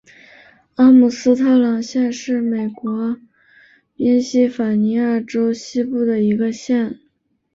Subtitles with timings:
[0.77, 3.17] 阿姆斯特朗县是美国
[3.95, 6.97] 宾夕法尼亚州西部的一个县。